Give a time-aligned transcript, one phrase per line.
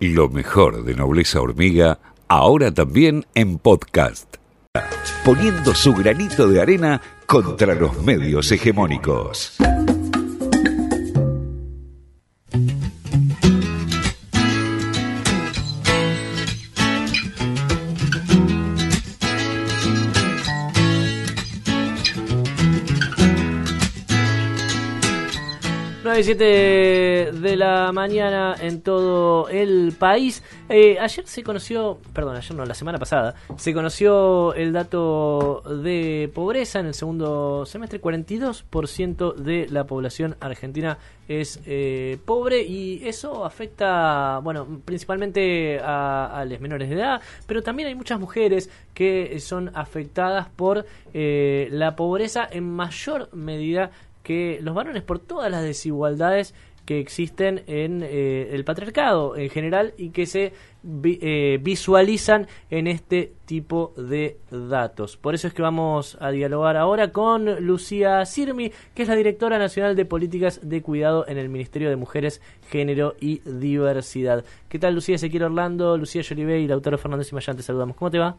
[0.00, 1.98] Lo mejor de Nobleza Hormiga,
[2.28, 4.36] ahora también en podcast.
[5.24, 9.56] Poniendo su granito de arena contra los medios hegemónicos.
[26.24, 26.44] 7
[27.32, 30.42] de la mañana en todo el país.
[30.68, 36.30] Eh, ayer se conoció, perdón, ayer no, la semana pasada, se conoció el dato de
[36.34, 38.00] pobreza en el segundo semestre.
[38.00, 46.44] 42% de la población argentina es eh, pobre y eso afecta, bueno, principalmente a, a
[46.44, 51.94] los menores de edad, pero también hay muchas mujeres que son afectadas por eh, la
[51.94, 53.90] pobreza en mayor medida
[54.28, 59.94] que los varones, por todas las desigualdades que existen en eh, el patriarcado en general
[59.96, 60.52] y que se
[60.84, 65.16] eh, visualizan en este tipo de datos.
[65.16, 69.58] Por eso es que vamos a dialogar ahora con Lucía Sirmi, que es la directora
[69.58, 74.44] nacional de políticas de cuidado en el Ministerio de Mujeres, Género y Diversidad.
[74.68, 77.56] ¿Qué tal Lucía Ezequiel Orlando, Lucía Yolivé y Lautaro Fernández y Mayán?
[77.56, 77.96] Te saludamos.
[77.96, 78.36] ¿Cómo te va?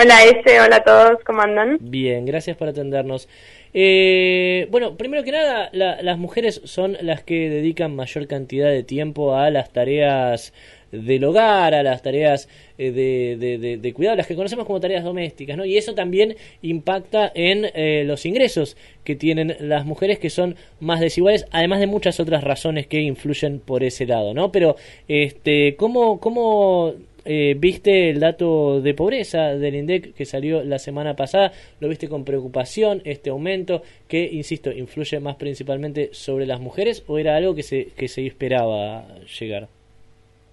[0.00, 1.76] Hola Ese, hola a todos, ¿cómo andan?
[1.80, 3.28] Bien, gracias por atendernos.
[3.74, 9.34] Eh, bueno, primero que nada, las mujeres son las que dedican mayor cantidad de tiempo
[9.34, 10.52] a las tareas
[10.92, 15.64] del hogar, a las tareas eh, de, cuidado, las que conocemos como tareas domésticas, ¿no?
[15.64, 21.00] Y eso también impacta en eh, los ingresos que tienen las mujeres, que son más
[21.00, 24.52] desiguales, además de muchas otras razones que influyen por ese lado, ¿no?
[24.52, 24.76] Pero,
[25.08, 26.94] este, ¿cómo, cómo
[27.30, 31.52] eh, ¿Viste el dato de pobreza del INDEC que salió la semana pasada?
[31.78, 37.18] ¿Lo viste con preocupación este aumento que, insisto, influye más principalmente sobre las mujeres o
[37.18, 39.04] era algo que se, que se esperaba
[39.38, 39.68] llegar?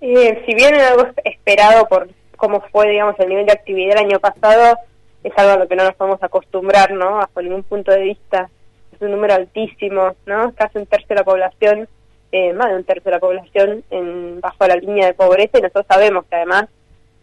[0.02, 4.08] Eh, si bien era algo esperado por cómo fue, digamos, el nivel de actividad el
[4.08, 4.78] año pasado,
[5.24, 7.20] es algo a lo que no nos podemos acostumbrar, ¿no?
[7.20, 8.50] Bajo ningún punto de vista.
[8.94, 10.54] Es un número altísimo, ¿no?
[10.56, 11.88] Casi un tercio de la población
[12.38, 15.62] eh, más de un tercio de la población en, bajo la línea de pobreza y
[15.62, 16.66] nosotros sabemos que además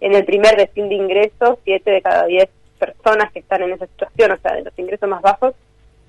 [0.03, 2.49] en el primer destino de ingresos, siete de cada diez
[2.79, 5.55] personas que están en esa situación, o sea, de los ingresos más bajos,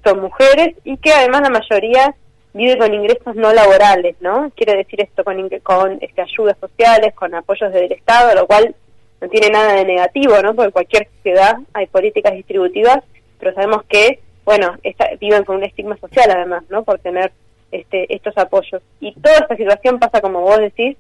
[0.03, 2.15] son mujeres y que además la mayoría
[2.53, 4.51] vive con ingresos no laborales, ¿no?
[4.55, 8.75] Quiere decir esto con, con este, ayudas sociales, con apoyos del Estado, lo cual
[9.21, 10.55] no tiene nada de negativo, ¿no?
[10.55, 12.99] Porque en cualquier sociedad hay políticas distributivas,
[13.39, 14.75] pero sabemos que, bueno,
[15.19, 16.83] viven con un estigma social además, ¿no?
[16.83, 17.31] Por tener
[17.71, 18.81] este, estos apoyos.
[18.99, 20.97] Y toda esta situación pasa, como vos decís,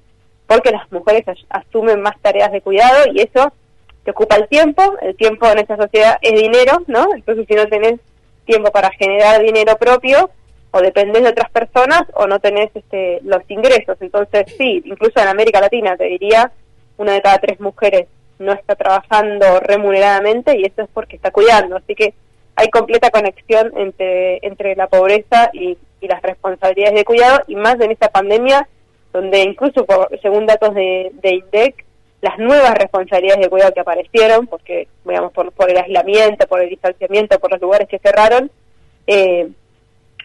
[0.47, 3.53] porque las mujeres asumen más tareas de cuidado y eso
[4.03, 7.07] te ocupa el tiempo, el tiempo en esta sociedad es dinero, ¿no?
[7.15, 7.99] Entonces si no tenés
[8.45, 10.29] tiempo para generar dinero propio,
[10.71, 13.95] o dependés de otras personas o no tenés este, los ingresos.
[14.01, 16.51] Entonces sí, incluso en América Latina te diría,
[16.97, 18.07] una de cada tres mujeres
[18.39, 21.77] no está trabajando remuneradamente y eso es porque está cuidando.
[21.77, 22.15] Así que
[22.55, 27.89] hay completa conexión entre, entre la pobreza y, las responsabilidades de cuidado, y más en
[27.89, 28.67] esta pandemia,
[29.13, 29.85] donde incluso
[30.21, 31.85] según datos de, INDEC,
[32.21, 36.69] las nuevas responsabilidades de cuidado que aparecieron, porque digamos por, por el aislamiento, por el
[36.69, 38.49] distanciamiento, por los lugares que cerraron,
[39.07, 39.47] eh,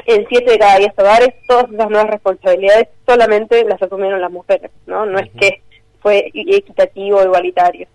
[0.07, 4.71] en siete de cada diez hogares, todas esas nuevas responsabilidades solamente las asumieron las mujeres,
[4.87, 5.05] ¿no?
[5.05, 5.61] No es que
[6.01, 7.89] fue equitativo, igualitario.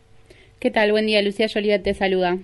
[0.60, 0.92] ¿Qué tal?
[0.92, 2.38] Buen día, Lucía Joliet te saluda.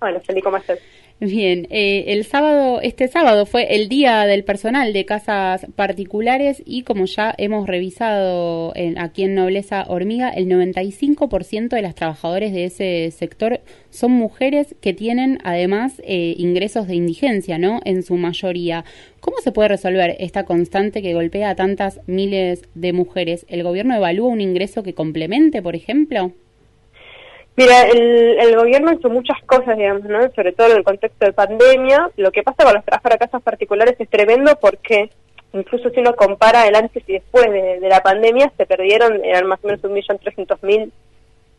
[0.00, 0.78] Hola, Feli, ¿cómo estás?
[1.22, 6.82] Bien, eh, el sábado, este sábado fue el día del personal de casas particulares y
[6.82, 12.64] como ya hemos revisado en, aquí en Nobleza Hormiga, el 95% de las trabajadoras de
[12.64, 13.60] ese sector
[13.90, 17.80] son mujeres que tienen además eh, ingresos de indigencia, ¿no?
[17.84, 18.86] En su mayoría.
[19.20, 23.44] ¿Cómo se puede resolver esta constante que golpea a tantas miles de mujeres?
[23.50, 26.32] ¿El gobierno evalúa un ingreso que complemente, por ejemplo?
[27.60, 30.30] Mira, el, gobierno hizo muchas cosas, digamos, ¿no?
[30.32, 32.10] Sobre todo en el contexto de pandemia.
[32.16, 35.10] Lo que pasa con los trabajadores de casas particulares es tremendo porque
[35.52, 39.58] incluso si uno compara el antes y después de, la pandemia, se perdieron, eran más
[39.62, 40.90] o menos un millón trescientos mil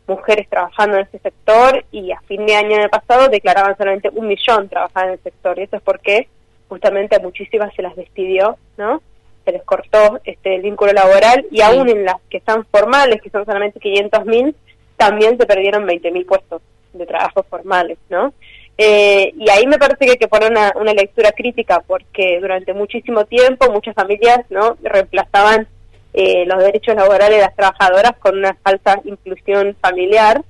[0.08, 4.68] mujeres trabajando en ese sector y a fin de año pasado declaraban solamente un millón
[4.68, 5.56] trabajando en el sector.
[5.60, 6.26] Y eso es porque
[6.68, 9.00] justamente a muchísimas se las despidió, ¿no?
[9.44, 13.30] Se les cortó este, el vínculo laboral y aún en las que están formales, que
[13.30, 14.56] son solamente 500 mil,
[15.02, 16.62] también se perdieron 20.000 puestos
[16.92, 18.32] de trabajo formales, ¿no?
[18.78, 22.72] Eh, y ahí me parece que hay que poner una, una, lectura crítica porque durante
[22.72, 25.66] muchísimo tiempo muchas familias no reemplazaban
[26.14, 30.42] eh, los derechos laborales de las trabajadoras con una falsa inclusión familiar.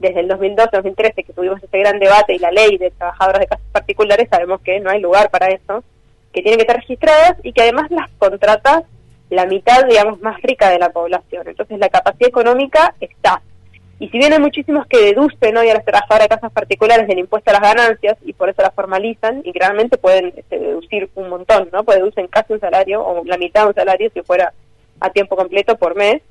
[0.00, 3.66] Desde el 2012-2013 que tuvimos ese gran debate y la ley de trabajadoras de casas
[3.70, 5.84] particulares sabemos que no hay lugar para eso,
[6.32, 8.84] que tienen que estar registradas y que además las contratas
[9.30, 11.48] la mitad, digamos, más rica de la población.
[11.48, 13.40] Entonces la capacidad económica está.
[14.00, 17.18] Y si bien hay muchísimos que deducen hoy a las trabajadoras de casas particulares del
[17.18, 21.28] impuesto a las ganancias y por eso las formalizan y realmente pueden este, deducir un
[21.28, 21.84] montón, ¿no?
[21.84, 24.54] Pues deducen casi un salario o la mitad de un salario si fuera
[25.00, 26.22] a tiempo completo por mes.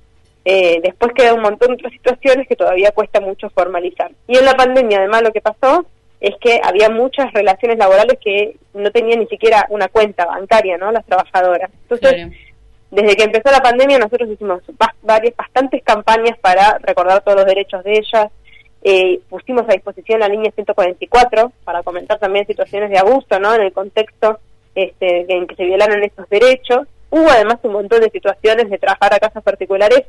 [0.46, 4.10] Eh, después queda un montón de otras situaciones que todavía cuesta mucho formalizar.
[4.28, 5.86] Y en la pandemia además lo que pasó
[6.22, 10.92] es que había muchas relaciones laborales que no tenían ni siquiera una cuenta bancaria, ¿no?
[10.92, 11.70] Las trabajadoras.
[11.84, 12.32] Entonces,
[12.92, 14.62] desde que empezó la pandemia nosotros hicimos
[15.04, 18.32] varias, bastantes campañas para recordar todos los derechos de ellas.
[18.82, 23.54] Eh, pusimos a disposición la línea 144 para comentar también situaciones de abuso, ¿no?
[23.54, 24.40] En el contexto
[24.74, 26.88] este, en que se violaron estos derechos.
[27.10, 30.06] Hubo además un montón de situaciones de trabajar a casas particulares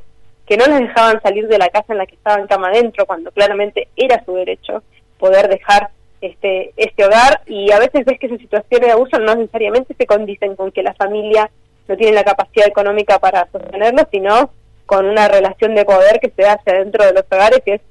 [0.47, 3.31] que no les dejaban salir de la casa en la que estaban cama adentro, cuando
[3.31, 4.83] claramente era su derecho
[5.17, 5.89] poder dejar
[6.21, 7.41] este, este hogar.
[7.45, 10.83] Y a veces ves que esas situaciones de abuso no necesariamente se condicen con que
[10.83, 11.49] la familia
[11.87, 14.51] no tienen la capacidad económica para sostenerlo, sino
[14.85, 17.81] con una relación de poder que se hace dentro de los hogares que es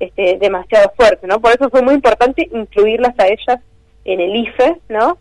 [0.00, 1.40] este, demasiado fuerte, ¿no?
[1.40, 3.60] Por eso fue muy importante incluirlas a ellas
[4.04, 5.18] en el IFE, ¿no?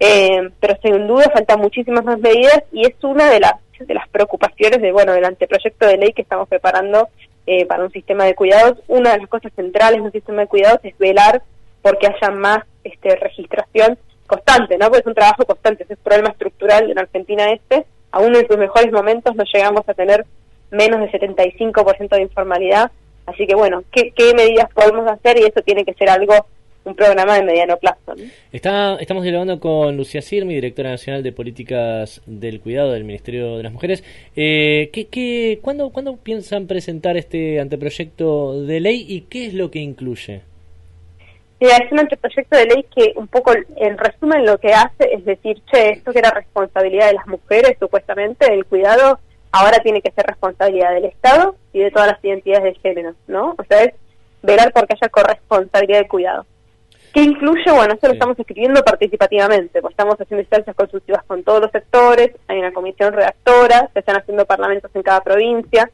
[0.00, 4.08] Eh, pero sin duda faltan muchísimas más medidas y es una de las de las
[4.08, 7.08] preocupaciones de bueno del anteproyecto de ley que estamos preparando
[7.46, 8.78] eh, para un sistema de cuidados.
[8.88, 11.42] Una de las cosas centrales de un sistema de cuidados es velar
[11.82, 13.98] porque haya más este, registración
[14.28, 14.86] constante, ¿no?
[14.86, 17.84] Porque es un trabajo constante, es un problema estructural en Argentina este.
[18.12, 20.24] Aún en sus mejores momentos no llegamos a tener
[20.70, 22.92] menos de 75% de informalidad.
[23.26, 25.38] Así que bueno, ¿qué, medidas podemos hacer?
[25.38, 26.34] Y eso tiene que ser algo
[26.84, 28.14] un programa de mediano plazo.
[28.50, 33.62] Está, estamos dialogando con Lucía Sirmi, directora nacional de políticas del cuidado del Ministerio de
[33.62, 34.02] las Mujeres.
[34.34, 39.70] Eh, ¿qué, qué, cuándo, ¿Cuándo piensan presentar este anteproyecto de ley y qué es lo
[39.70, 40.40] que incluye?
[41.66, 45.62] Es un anteproyecto de ley que un poco, en resumen, lo que hace es decir,
[45.72, 49.18] che, esto que era responsabilidad de las mujeres, supuestamente, el cuidado,
[49.50, 53.56] ahora tiene que ser responsabilidad del Estado y de todas las identidades de género, ¿no?
[53.58, 53.94] O sea, es
[54.42, 56.46] velar porque haya corresponsabilidad de cuidado.
[57.12, 57.70] ¿Qué incluye?
[57.72, 62.32] Bueno, eso lo estamos escribiendo participativamente, pues estamos haciendo instancias consultivas con todos los sectores,
[62.46, 65.90] hay una comisión redactora, se están haciendo parlamentos en cada provincia,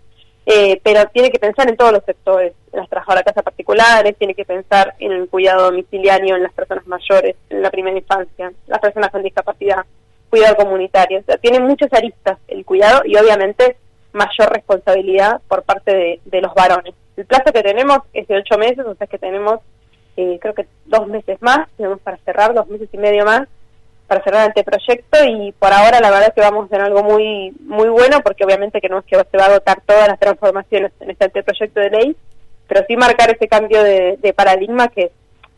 [0.46, 4.16] eh, pero tiene que pensar en todos los sectores, en las trabajadoras de casa particulares,
[4.18, 8.52] tiene que pensar en el cuidado domiciliario, en las personas mayores, en la primera infancia,
[8.66, 9.86] las personas con discapacidad,
[10.28, 11.20] cuidado comunitario.
[11.20, 13.76] O sea, tiene muchas aristas el cuidado y obviamente
[14.12, 16.94] mayor responsabilidad por parte de, los varones.
[17.16, 19.60] El plazo que tenemos es de ocho meses, o sea que tenemos
[20.16, 23.48] eh, creo que dos meses más, tenemos para cerrar dos meses y medio más
[24.06, 27.02] para cerrar este proyecto y por ahora la verdad es que vamos a hacer algo
[27.02, 30.18] muy muy bueno porque obviamente que no es que se va a dotar todas las
[30.18, 32.16] transformaciones en este anteproyecto de ley,
[32.68, 35.10] pero sí marcar ese cambio de, paradigma que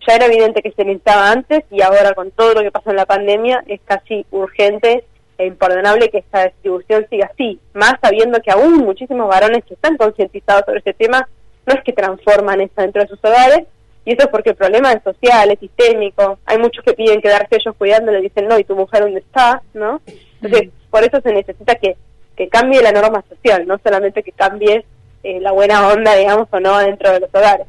[0.06, 2.96] ya era evidente que se necesitaba antes y ahora con todo lo que pasó en
[2.96, 5.04] la pandemia es casi urgente
[5.38, 9.96] e imperdonable que esta distribución siga así, más sabiendo que aún muchísimos varones que están
[9.96, 11.28] concientizados sobre este tema
[11.66, 13.66] no es que transforman esto dentro de sus hogares,
[14.06, 16.38] y eso es porque el problema es social, es sistémico.
[16.46, 19.60] Hay muchos que piden quedarse ellos cuidando, le dicen, no, ¿y tu mujer dónde está?
[19.74, 20.00] ¿no?
[20.40, 21.96] Entonces, por eso se necesita que,
[22.36, 24.84] que cambie la norma social, no solamente que cambie
[25.24, 27.66] eh, la buena onda, digamos, o no dentro de los hogares.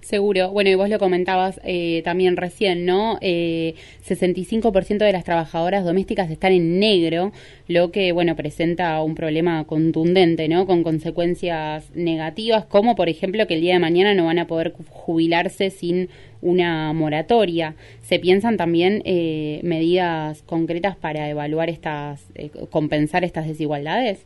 [0.00, 0.50] Seguro.
[0.50, 3.18] Bueno, y vos lo comentabas eh, también recién, ¿no?
[3.20, 3.74] Eh,
[4.08, 7.32] 65% de las trabajadoras domésticas están en negro,
[7.68, 10.66] lo que, bueno, presenta un problema contundente, ¿no?
[10.66, 14.74] Con consecuencias negativas, como por ejemplo que el día de mañana no van a poder
[14.88, 16.08] jubilarse sin
[16.40, 17.74] una moratoria.
[18.02, 24.24] ¿Se piensan también eh, medidas concretas para evaluar estas, eh, compensar estas desigualdades?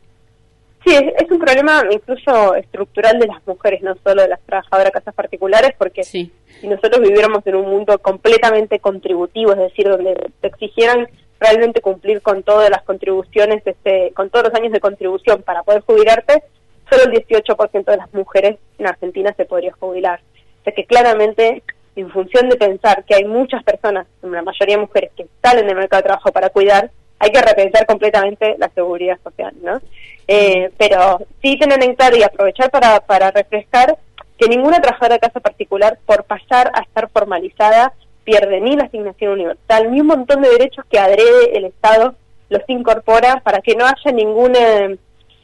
[0.85, 4.91] Sí, es, un problema incluso estructural de las mujeres, no solo de las trabajadoras de
[4.91, 10.47] casas particulares, porque si nosotros viviéramos en un mundo completamente contributivo, es decir, donde te
[10.47, 11.07] exigieran
[11.39, 15.81] realmente cumplir con todas las contribuciones, este, con todos los años de contribución para poder
[15.81, 16.43] jubilarte,
[16.87, 20.21] solo el 18% de las mujeres en Argentina se podría jubilar.
[20.61, 21.63] O sea que claramente,
[21.95, 25.77] en función de pensar que hay muchas personas, la mayoría de mujeres, que salen del
[25.77, 29.81] mercado de trabajo para cuidar, hay que repensar completamente la seguridad social, ¿no?
[30.27, 33.97] Eh, pero sí tener en claro y aprovechar para, para refrescar
[34.37, 37.93] que ninguna trabajadora de casa particular, por pasar a estar formalizada,
[38.23, 42.15] pierde ni la asignación universal, ni un montón de derechos que adrede el Estado
[42.49, 44.89] los incorpora para que no haya ninguna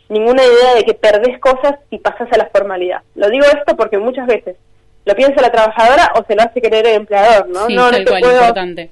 [0.10, 3.02] ninguna idea de que perdés cosas si pasas a la formalidad.
[3.16, 4.58] Lo digo esto porque muchas veces
[5.06, 7.70] lo piensa la trabajadora o se lo hace querer el empleador, ¿no?
[7.70, 8.92] no, no te puedo, importante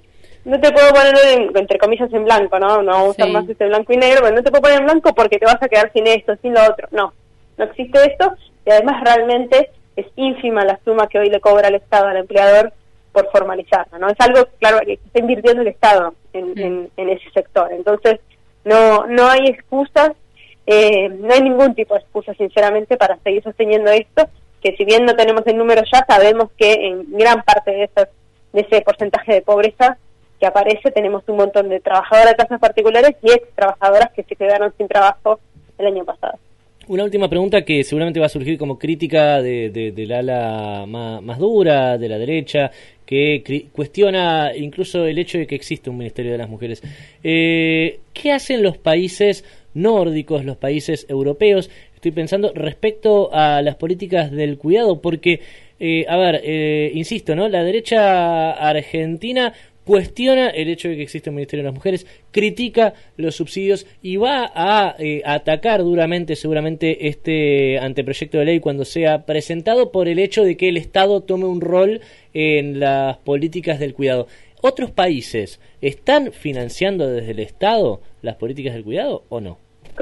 [0.49, 1.15] no te puedo poner
[1.55, 2.81] entre comillas en blanco, ¿no?
[2.81, 4.85] No vamos a usar más este blanco y negro, pero no te puedo poner en
[4.85, 6.87] blanco porque te vas a quedar sin esto, sin lo otro.
[6.91, 7.13] No,
[7.57, 8.33] no existe esto
[8.65, 12.73] y además realmente es ínfima la suma que hoy le cobra el Estado al empleador
[13.11, 14.09] por formalizarla, ¿no?
[14.09, 17.71] Es algo, claro, que está invirtiendo el Estado en, en, ese sector.
[17.71, 18.19] Entonces,
[18.63, 20.11] no, no hay excusas
[20.71, 24.29] eh, no hay ningún tipo de excusa, sinceramente, para seguir sosteniendo esto,
[24.61, 28.07] que si bien no tenemos el número ya, sabemos que en gran parte de, esos,
[28.53, 29.97] de ese porcentaje de pobreza
[30.39, 34.35] que aparece tenemos un montón de trabajadoras de casas particulares y ex trabajadoras que se
[34.35, 35.39] quedaron sin trabajo
[35.77, 36.37] el año pasado.
[36.89, 41.99] Una última pregunta que seguramente va a surgir como crítica de, del ala más, dura,
[41.99, 42.71] de la derecha,
[43.05, 46.81] que cuestiona incluso el hecho de que existe un Ministerio de las Mujeres.
[47.23, 51.69] Eh, ¿Qué hacen los países nórdicos, los países europeos?
[51.93, 55.41] Estoy pensando respecto a las políticas del cuidado, porque,
[55.79, 57.47] eh, a ver, eh, insisto, ¿no?
[57.49, 59.53] La derecha argentina
[59.89, 64.17] cuestiona el hecho de que existe un Ministerio de las Mujeres, critica los subsidios y
[64.17, 70.19] va a eh, atacar duramente seguramente este anteproyecto de ley cuando sea presentado por el
[70.19, 72.01] hecho de que el Estado tome un rol
[72.35, 74.27] en las políticas del cuidado.
[74.61, 79.57] ¿Otros países están financiando desde el Estado las políticas del cuidado o no?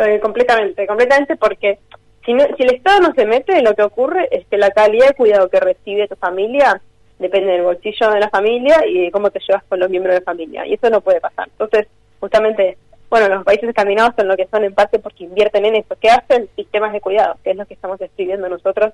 [0.05, 1.79] Eh, completamente, completamente porque
[2.25, 5.13] si, si el Estado no se mete, lo que ocurre es que la calidad de
[5.13, 6.81] cuidado que recibe tu familia
[7.19, 10.19] depende del bolsillo de la familia y de cómo te llevas con los miembros de
[10.19, 10.65] la familia.
[10.65, 11.47] Y eso no puede pasar.
[11.47, 11.87] Entonces,
[12.19, 12.77] justamente,
[13.09, 15.95] bueno, los países escandinavos son lo que son en parte porque invierten en eso.
[15.99, 16.49] ¿Qué hacen?
[16.55, 18.93] Sistemas de cuidado, que es lo que estamos escribiendo nosotros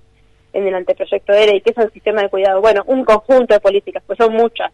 [0.54, 1.62] en el anteproyecto de ley.
[1.62, 2.62] ¿Qué es el sistema de cuidado?
[2.62, 4.72] Bueno, un conjunto de políticas, pues son muchas.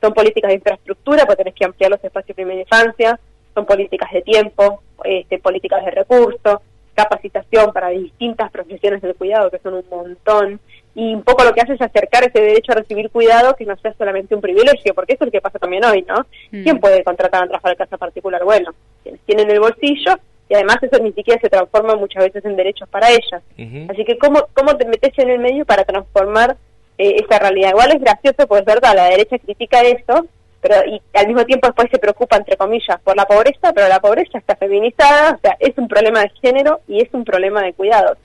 [0.00, 3.20] Son políticas de infraestructura, pues tenés que ampliar los espacios de primera infancia,
[3.54, 6.60] son políticas de tiempo, este, políticas de recursos,
[6.94, 10.60] capacitación para distintas profesiones del cuidado, que son un montón,
[10.94, 13.76] y un poco lo que hace es acercar ese derecho a recibir cuidado que no
[13.76, 16.26] sea solamente un privilegio, porque eso es lo que pasa también hoy, ¿no?
[16.50, 16.62] Mm.
[16.64, 18.42] ¿Quién puede contratar a trabajar en casa particular?
[18.44, 20.18] Bueno, quienes tienen el bolsillo
[20.48, 23.40] y además eso ni siquiera se transforma muchas veces en derechos para ellas.
[23.88, 26.56] Así que, ¿cómo, ¿cómo te metes en el medio para transformar
[26.98, 27.70] eh, esa realidad?
[27.70, 30.26] Igual es gracioso, pues es verdad, la derecha critica eso,
[30.60, 34.00] pero y al mismo tiempo después se preocupa, entre comillas, por la pobreza, pero la
[34.00, 37.72] pobreza está feminizada, o sea, es un problema de género y es un problema de
[37.72, 38.18] cuidados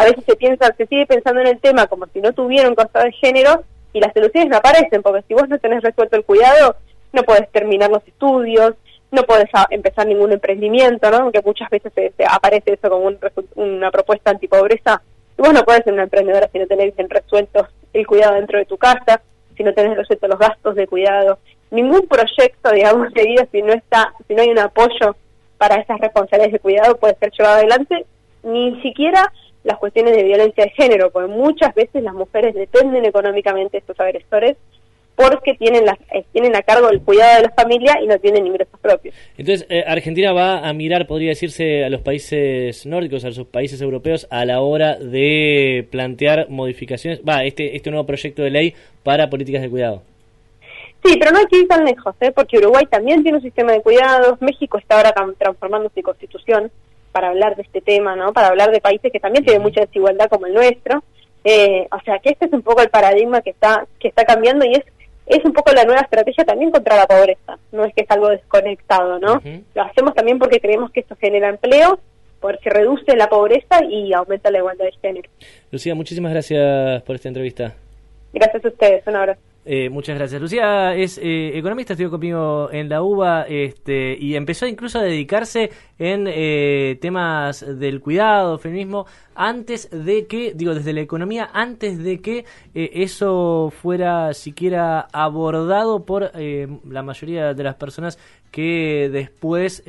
[0.00, 2.74] a veces se piensa, se sigue pensando en el tema como si no tuviera un
[2.74, 6.24] costado de género y las soluciones no aparecen, porque si vos no tenés resuelto el
[6.24, 6.76] cuidado,
[7.12, 8.76] no puedes terminar los estudios,
[9.10, 11.18] no puedes empezar ningún emprendimiento, ¿no?
[11.18, 13.12] Aunque muchas veces se, aparece eso como
[13.56, 15.02] una propuesta antipobreza.
[15.36, 18.58] Y vos no puedes ser una emprendedora si no tenés bien resuelto el cuidado dentro
[18.58, 19.20] de tu casa,
[19.54, 21.40] si no tenés resuelto los gastos de cuidado.
[21.70, 25.14] Ningún proyecto, digamos, de vida, si no está, si no hay un apoyo
[25.58, 28.06] para esas responsabilidades de cuidado, puede ser llevado adelante,
[28.44, 29.30] ni siquiera
[29.64, 33.98] las cuestiones de violencia de género, porque muchas veces las mujeres dependen económicamente de estos
[34.00, 34.56] agresores
[35.20, 38.46] porque tienen, la, eh, tienen a cargo el cuidado de la familia y no tienen
[38.46, 39.14] ingresos propios.
[39.36, 43.82] Entonces, eh, Argentina va a mirar, podría decirse, a los países nórdicos, a los países
[43.82, 49.28] europeos, a la hora de plantear modificaciones, va, este, este nuevo proyecto de ley para
[49.28, 50.02] políticas de cuidado.
[51.04, 52.32] Sí, pero no hay que ir tan lejos, ¿eh?
[52.34, 56.70] porque Uruguay también tiene un sistema de cuidados, México está ahora transformando su constitución,
[57.12, 58.32] para hablar de este tema, ¿no?
[58.32, 61.02] Para hablar de países que también tienen mucha desigualdad como el nuestro.
[61.44, 64.64] Eh, o sea, que este es un poco el paradigma que está que está cambiando
[64.66, 64.84] y es
[65.30, 67.56] es un poco la nueva estrategia también contra la pobreza.
[67.70, 69.40] No es que es algo desconectado, ¿no?
[69.74, 72.00] Lo hacemos también porque creemos que esto genera empleo,
[72.40, 75.30] porque reduce la pobreza y aumenta la igualdad de género.
[75.70, 77.74] Lucía, muchísimas gracias por esta entrevista.
[78.32, 79.40] Gracias a ustedes, un abrazo.
[79.62, 80.40] Eh, muchas gracias.
[80.40, 85.70] Lucía es eh, economista, estudió conmigo en la UBA este, y empezó incluso a dedicarse
[85.98, 92.20] en eh, temas del cuidado, feminismo, antes de que, digo, desde la economía, antes de
[92.20, 98.18] que eso fuera siquiera abordado por la mayoría de las personas
[98.50, 99.82] que después,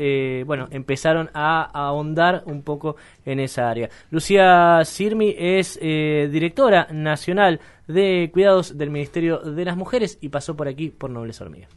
[0.45, 3.89] bueno, empezaron a, a, ahondar un poco en esa área.
[4.09, 7.59] Lucía Sirmi es directora nacional
[7.93, 11.67] de Cuidados del Ministerio de las Mujeres y pasó por aquí por Nobles Hormiga.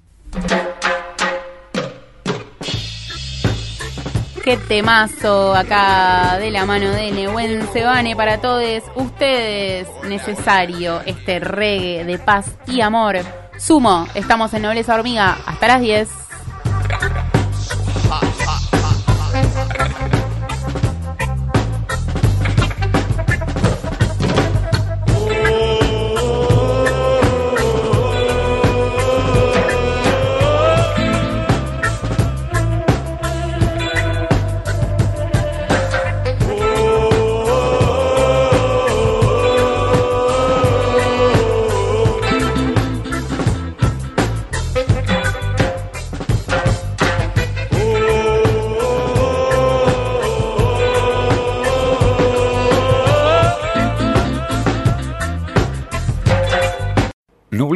[4.44, 9.88] Qué temazo acá de la mano de Nehuen Sebane para todos ustedes.
[10.06, 13.16] Necesario este reggae de paz y amor.
[13.56, 16.23] Sumo, estamos en Nobleza Hormiga hasta las 10.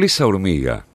[0.09, 0.85] Nobleza Hormiga,